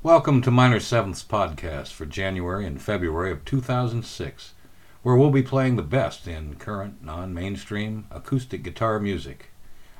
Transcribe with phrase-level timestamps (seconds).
[0.00, 4.54] Welcome to Minor Seventh's podcast for January and February of 2006,
[5.02, 9.50] where we'll be playing the best in current, non mainstream acoustic guitar music.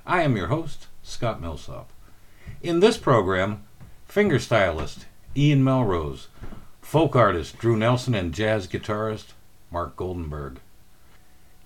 [0.07, 1.91] I am your host, Scott Millsop.
[2.63, 3.65] In this program,
[4.09, 5.07] fingerstylist
[5.37, 6.29] Ian Melrose,
[6.81, 9.33] folk artist Drew Nelson, and jazz guitarist
[9.73, 10.59] Mark Goldenberg.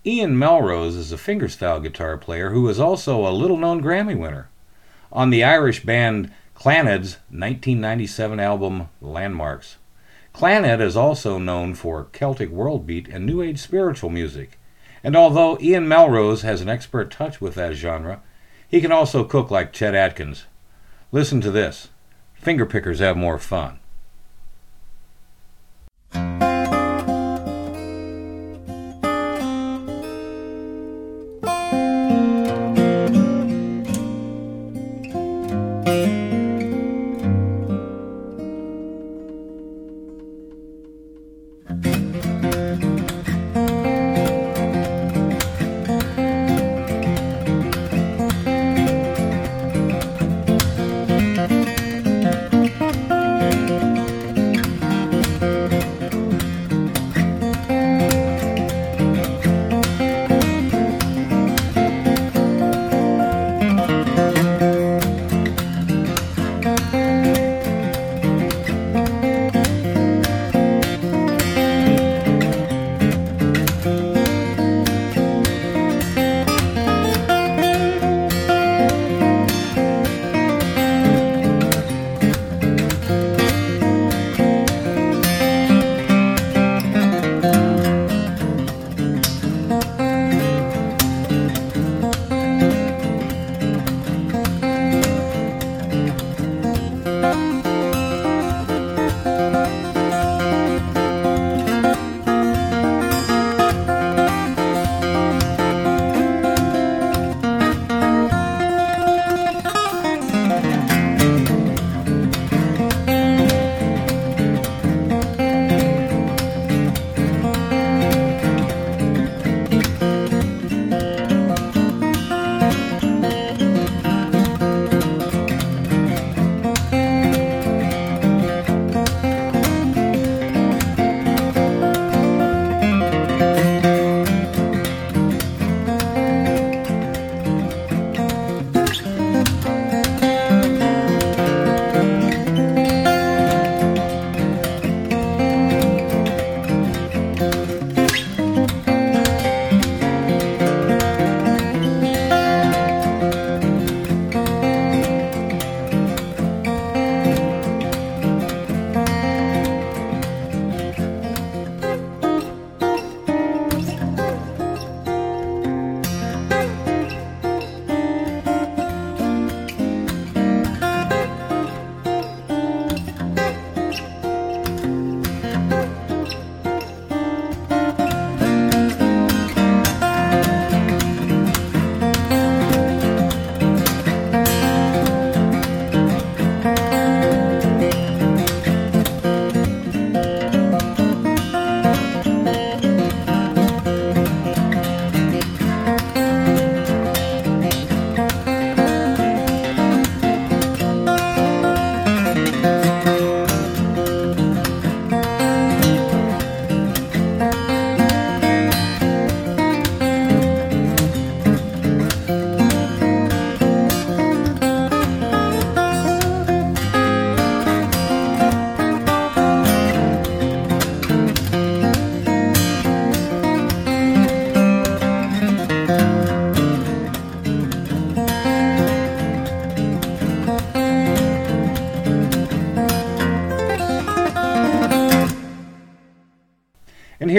[0.07, 4.49] Ian Melrose is a fingerstyle guitar player who is also a little known Grammy winner.
[5.12, 9.79] On the Irish band Clannad's 1997 album Landmarks.
[10.32, 14.61] Clannad is also known for Celtic world beat and New Age spiritual music.
[15.03, 18.22] And although Ian Melrose has an expert touch with that genre,
[18.68, 20.44] he can also cook like Chet Atkins.
[21.11, 21.89] Listen to this
[22.40, 23.81] Fingerpickers have more fun.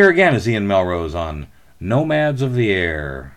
[0.03, 1.47] Here again is Ian Melrose on
[1.79, 3.32] Nomads of the Air.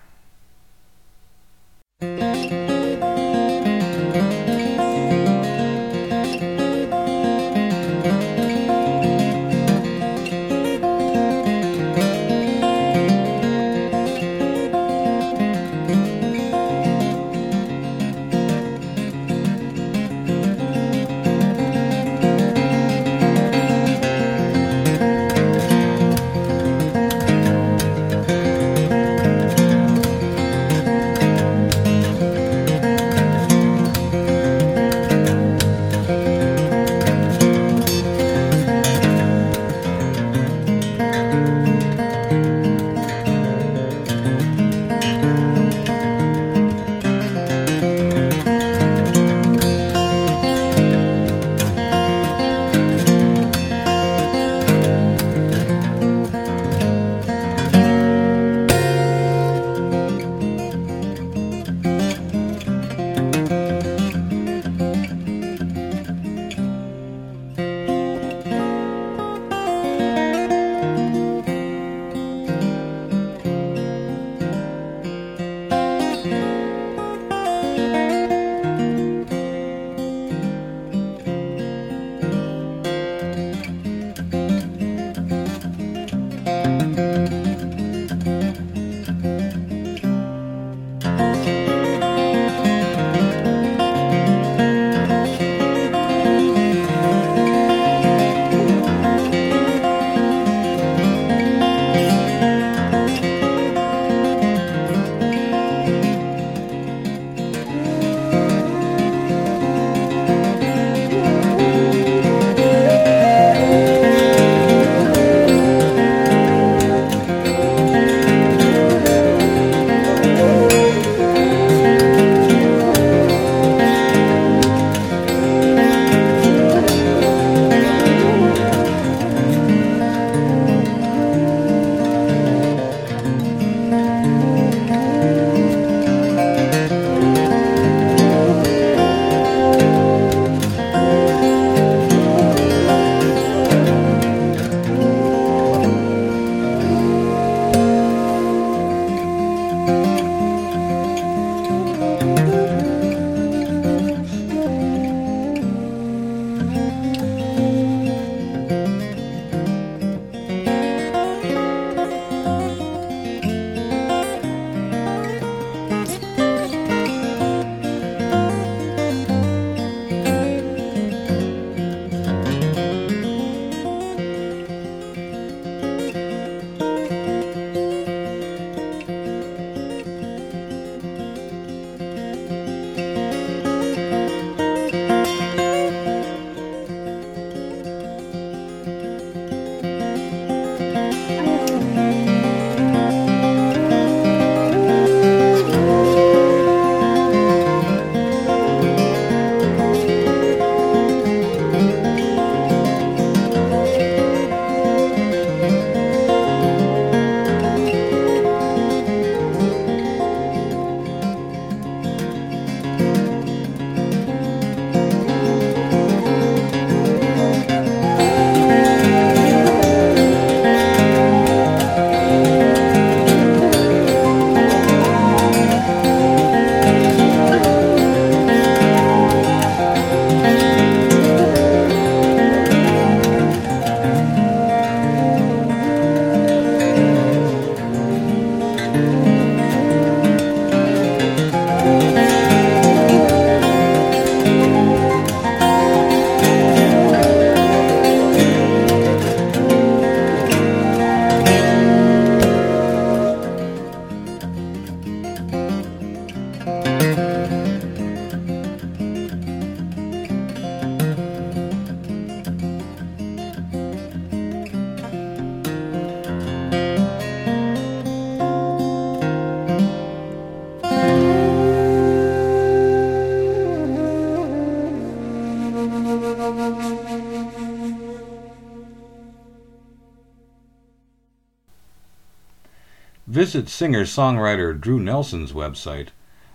[283.36, 286.08] Visit singer songwriter Drew Nelson's website,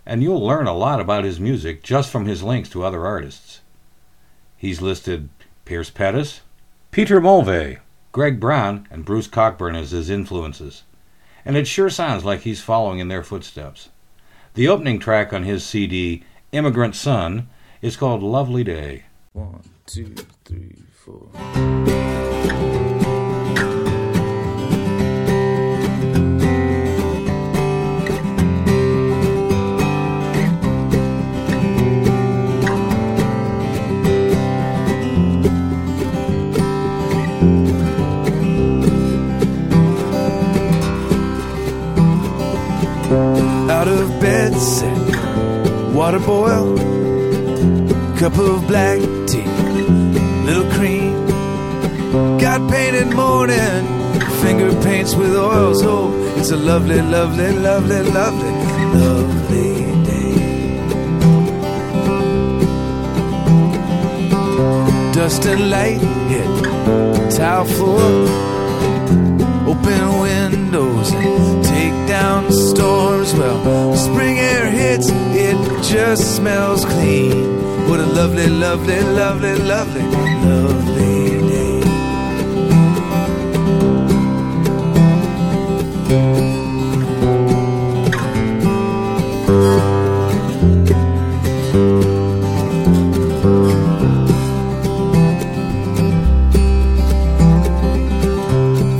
[0.04, 3.62] and you'll learn a lot about his music just from his links to other artists.
[4.58, 5.30] He's listed
[5.64, 6.42] Pierce Pettis,
[6.90, 7.78] Peter Mulvey,
[8.12, 10.82] Greg Brown, and Bruce Cockburn as his influences,
[11.46, 13.90] and it sure sounds like he's following in their footsteps.
[14.56, 17.48] The opening track on his CD, Immigrant Son,
[17.84, 19.04] is called Lovely Day.
[19.34, 21.30] One, two, three, four.
[43.82, 44.96] Out of bed, set,
[45.92, 46.78] water boil,
[48.16, 49.44] cup of black tea,
[50.46, 51.26] little cream.
[52.38, 53.84] Got painted morning,
[54.44, 55.82] finger paints with oils.
[55.82, 58.52] Oh, it's a lovely, lovely, lovely, lovely,
[59.00, 59.74] lovely
[60.06, 60.36] day.
[65.16, 68.28] Dust and light hit tile floor,
[69.66, 71.12] open windows
[72.12, 73.34] down storms.
[73.34, 75.08] Well, spring air hits,
[75.48, 77.88] it just smells clean.
[77.88, 80.06] What a lovely, lovely, lovely, lovely,
[80.50, 81.82] lovely day.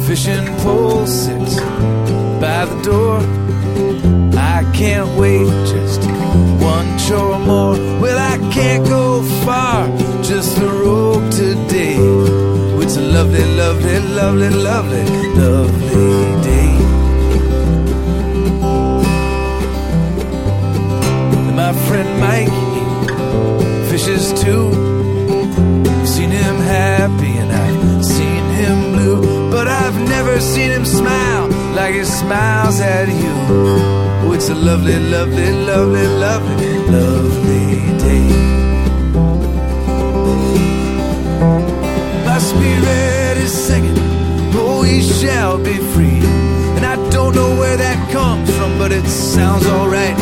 [0.08, 1.41] Fishing pole sits
[2.62, 3.18] by the door.
[4.38, 6.02] I can't wait just
[6.72, 7.76] one chore more.
[8.02, 9.88] Well, I can't go far,
[10.22, 11.98] just the road today.
[12.84, 15.04] It's a lovely, lovely, lovely, lovely,
[15.42, 16.14] lovely
[16.50, 16.72] day.
[21.62, 24.68] My friend Mike, he fishes too.
[25.90, 31.51] I've seen him happy and I've seen him blue, but I've never seen him smile
[31.76, 33.34] like he smiles at you.
[34.24, 38.30] Oh, it's a lovely, lovely, lovely, lovely, lovely day.
[42.26, 43.96] My spirit is singing,
[44.56, 46.22] oh, we shall be free.
[46.76, 50.18] And I don't know where that comes from, but it sounds alright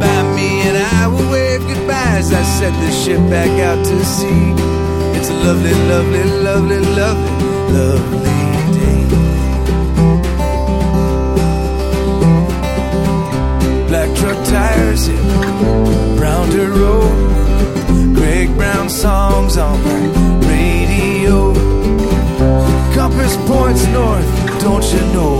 [0.00, 0.62] by me.
[0.68, 4.54] And I will wave goodbye as I set the ship back out to sea.
[5.16, 8.41] It's a lovely, lovely, lovely, lovely, lovely
[14.22, 15.20] truck tires hit
[16.16, 18.14] Brown dirt road.
[18.14, 20.00] Greg Brown songs on my
[20.48, 21.52] radio.
[22.94, 24.28] Compass points north,
[24.60, 25.34] don't you know?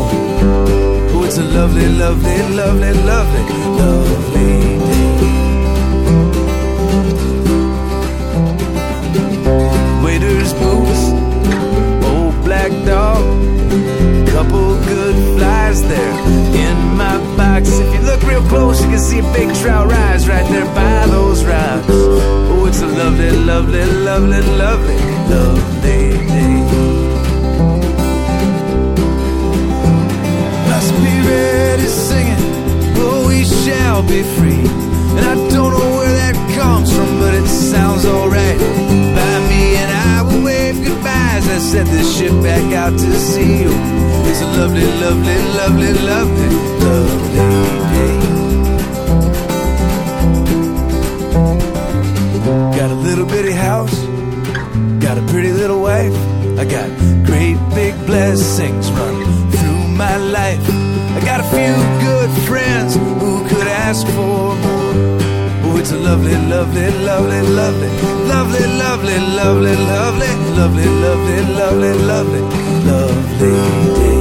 [1.13, 3.43] Oh, it's a lovely, lovely, lovely, lovely,
[3.81, 4.63] lovely day.
[10.03, 11.03] Waiter's boots,
[12.11, 13.23] old black dog,
[14.35, 16.42] couple good flies there
[17.37, 17.79] box.
[17.79, 21.07] If you look real close, you can see a big trout rise right there by
[21.07, 21.87] those rocks.
[21.89, 24.97] Oh, it's a lovely, lovely, lovely, lovely,
[25.31, 26.13] lovely day.
[30.69, 32.43] My spirit is singing,
[32.99, 34.67] oh, we shall be free.
[35.17, 39.77] And I don't know where that comes from, but it sounds alright by me.
[39.77, 43.65] And I will wave goodbye as I set this ship back out to sea.
[43.67, 46.49] Oh, it's a lovely, lovely, lovely, lovely,
[46.85, 47.02] lovely
[53.33, 53.99] bitty house,
[55.01, 56.15] got a pretty little wife.
[56.61, 56.89] I got
[57.25, 60.61] great big blessings running through my life.
[61.17, 61.75] I got a few
[62.07, 64.55] good friends who could ask for more.
[65.65, 67.91] Oh, it's a lovely, lovely, lovely, lovely,
[68.33, 72.41] lovely, lovely, lovely, lovely, lovely, lovely, lovely, lovely,
[72.91, 74.12] lovely day.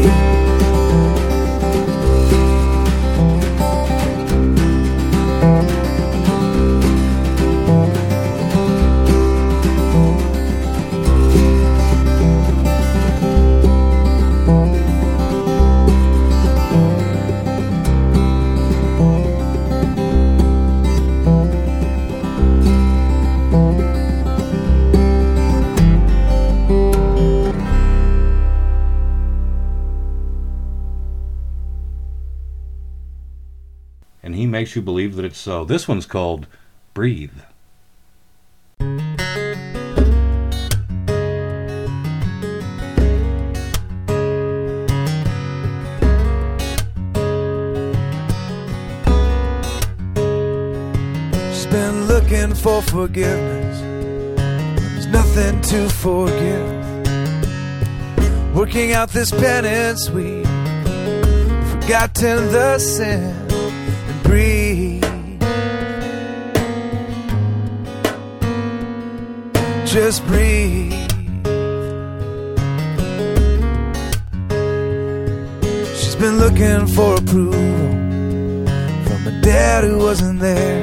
[34.61, 35.65] makes you believe that it's so.
[35.65, 36.45] This one's called
[36.93, 37.31] Breathe.
[51.71, 53.79] been looking for forgiveness.
[54.79, 56.69] There's nothing to forgive.
[58.53, 60.45] Working out this penance, we've
[61.71, 63.50] forgotten the sin
[64.31, 65.03] breathe.
[69.85, 70.93] Just breathe.
[75.97, 77.75] She's been looking for approval
[79.07, 80.79] from a dad who wasn't there.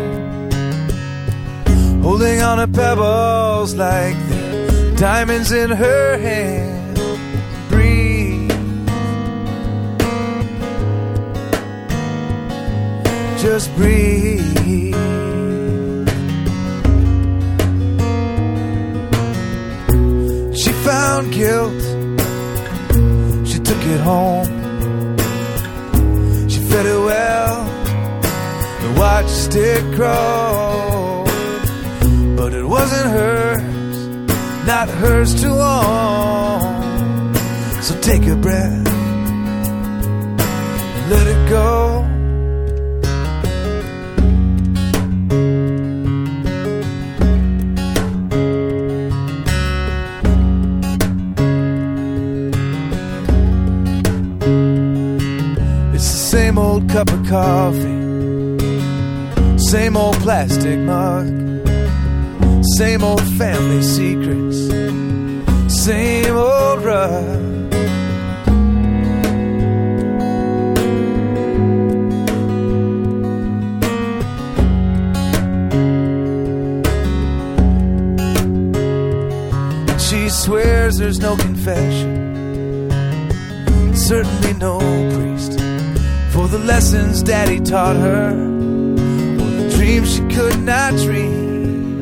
[2.03, 6.78] Holding on to pebbles like they're diamonds in her hand.
[13.41, 14.43] Just breathe.
[20.57, 21.83] She found guilt.
[23.47, 24.49] She took it home.
[26.49, 27.61] She fed it well
[28.83, 31.25] and watched it grow.
[32.37, 34.09] But it wasn't hers,
[34.67, 37.35] not hers to own.
[37.83, 38.87] So take a breath,
[40.97, 42.08] and let it go.
[57.29, 58.59] Coffee,
[59.59, 61.27] same old plastic mug,
[62.79, 64.57] same old family secrets,
[65.85, 67.45] same old rug.
[80.01, 82.91] She swears there's no confession,
[83.95, 84.79] certainly no
[85.15, 85.38] priest
[86.39, 92.01] for the lessons daddy taught her, or the dreams she could not dream.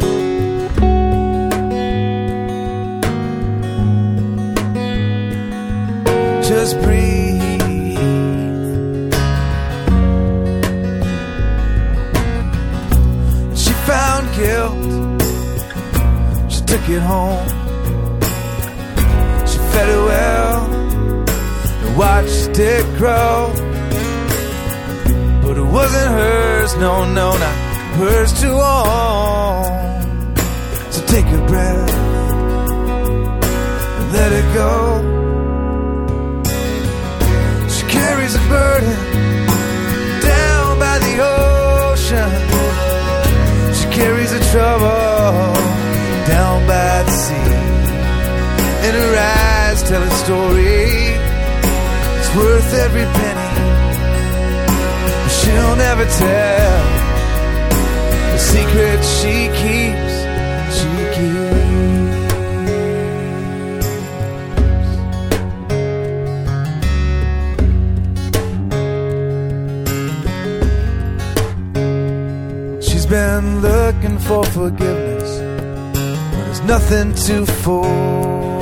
[6.42, 7.40] Just breathe.
[13.56, 15.22] She found guilt.
[16.52, 17.48] She took it home.
[19.46, 20.56] She fed it well
[21.82, 23.65] and watched it grow.
[25.76, 27.56] Wasn't hers, no, no, not
[28.00, 29.64] hers to own.
[30.90, 31.92] So take a breath
[33.98, 34.72] and let it go.
[37.74, 38.96] She carries a burden
[40.32, 42.30] down by the ocean.
[43.78, 45.52] She carries a trouble
[46.32, 47.52] down by the sea.
[48.84, 49.14] And her
[49.44, 50.88] eyes tell a story.
[52.18, 53.45] It's worth every penny.
[55.46, 56.82] She'll never tell
[58.32, 60.14] the secret she keeps.
[60.76, 61.46] She keeps.
[72.88, 75.30] She's been looking for forgiveness,
[76.32, 78.55] but there's nothing to forgive.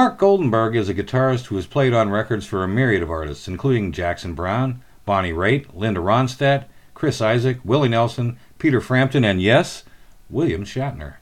[0.00, 3.46] Mark Goldenberg is a guitarist who has played on records for a myriad of artists,
[3.46, 9.84] including Jackson Browne, Bonnie Raitt, Linda Ronstadt, Chris Isaak, Willie Nelson, Peter Frampton, and yes,
[10.30, 11.16] William Shatner.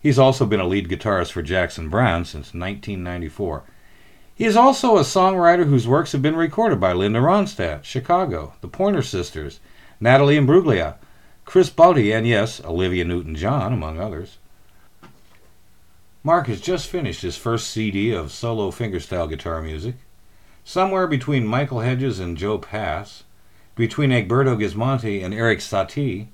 [0.00, 3.64] He's also been a lead guitarist for Jackson Browne since 1994.
[4.34, 8.68] He is also a songwriter whose works have been recorded by Linda Ronstadt, Chicago, the
[8.68, 9.60] Pointer Sisters,
[10.00, 10.94] Natalie Imbruglia,
[11.44, 14.38] Chris Botti, and yes, Olivia Newton John, among others.
[16.26, 19.94] Mark has just finished his first CD of solo fingerstyle guitar music.
[20.64, 23.22] Somewhere between Michael Hedges and Joe Pass,
[23.76, 26.26] between Egberto Gismonti and Erik Satie,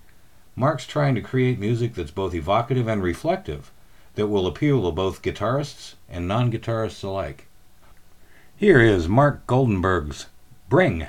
[0.56, 3.70] Mark's trying to create music that's both evocative and reflective,
[4.14, 7.48] that will appeal to both guitarists and non guitarists alike.
[8.56, 10.24] Here is Mark Goldenberg's
[10.70, 11.08] Bring.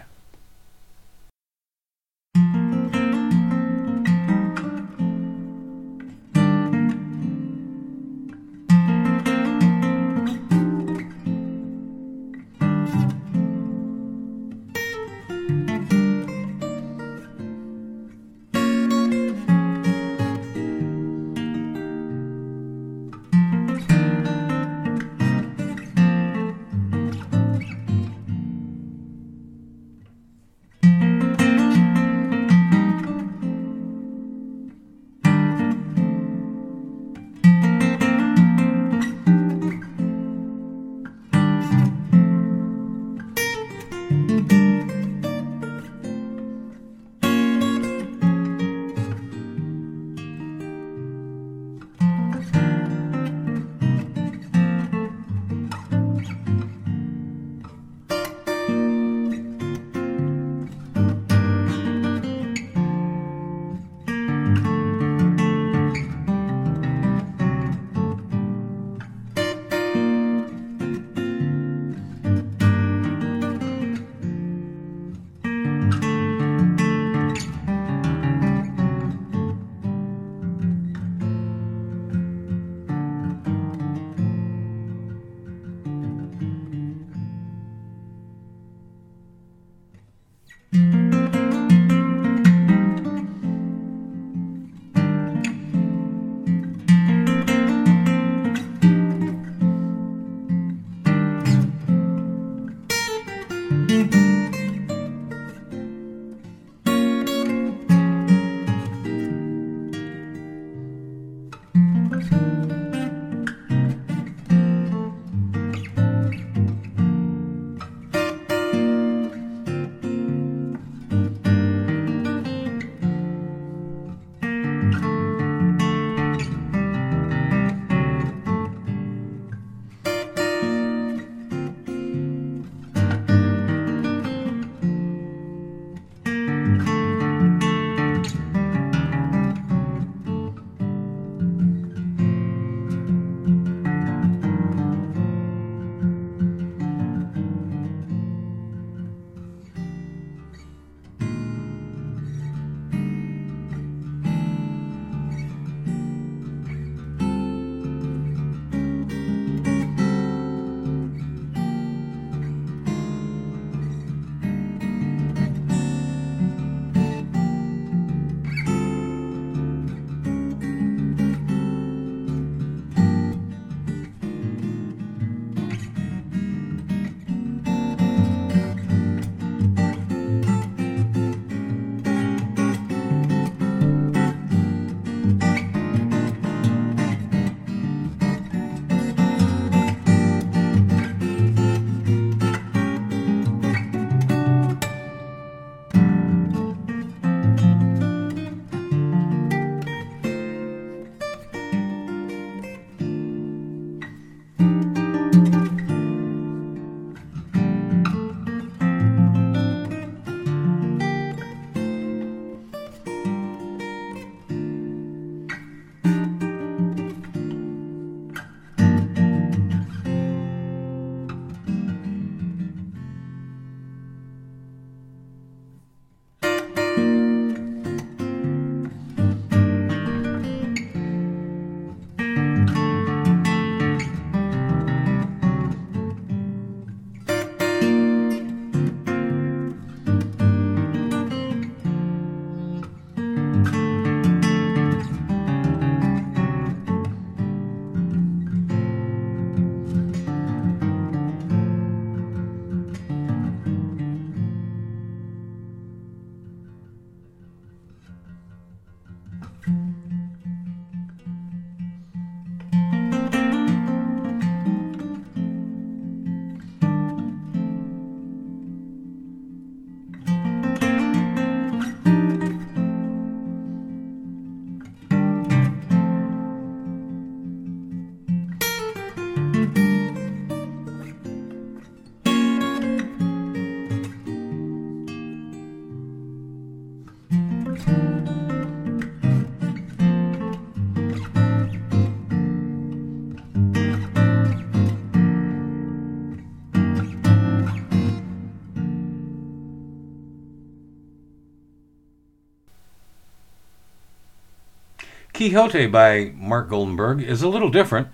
[305.33, 308.07] Quixote by Mark Goldenberg is a little different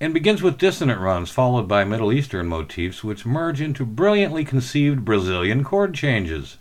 [0.00, 5.04] and begins with dissonant runs followed by Middle Eastern motifs which merge into brilliantly conceived
[5.04, 6.56] Brazilian chord changes.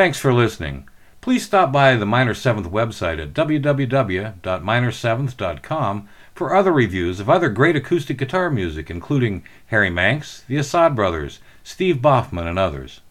[0.00, 0.88] Thanks for listening.
[1.20, 7.76] Please stop by the Minor Seventh website at www.minor7th.com for other reviews of other great
[7.76, 13.02] acoustic guitar music, including Harry Manx, the Assad Brothers, Steve Baughman, and others.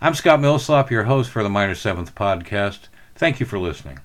[0.00, 2.88] I'm Scott Millslop, your host for the Minor Seventh podcast.
[3.14, 3.98] Thank you for listening.